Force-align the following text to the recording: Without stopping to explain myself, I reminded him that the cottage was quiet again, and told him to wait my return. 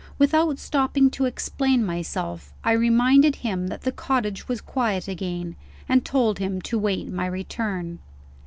Without 0.17 0.57
stopping 0.57 1.11
to 1.11 1.25
explain 1.25 1.85
myself, 1.85 2.51
I 2.63 2.71
reminded 2.71 3.35
him 3.35 3.67
that 3.67 3.83
the 3.83 3.91
cottage 3.91 4.47
was 4.47 4.59
quiet 4.59 5.07
again, 5.07 5.55
and 5.87 6.03
told 6.03 6.39
him 6.39 6.59
to 6.63 6.79
wait 6.79 7.07
my 7.13 7.27
return. 7.27 7.99